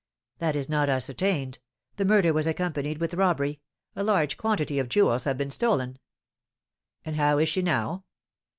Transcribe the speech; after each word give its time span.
"That 0.39 0.55
is 0.55 0.67
not 0.67 0.89
ascertained; 0.89 1.59
the 1.97 2.05
murder 2.05 2.33
was 2.33 2.47
accompanied 2.47 2.97
with 2.97 3.13
robbery; 3.13 3.61
a 3.95 4.03
large 4.03 4.35
quantity 4.35 4.79
of 4.79 4.89
jewels 4.89 5.25
have 5.25 5.37
been 5.37 5.51
stolen." 5.51 5.99
"And 7.05 7.17
how 7.17 7.37
is 7.37 7.49
she 7.49 7.61
now?" 7.61 8.05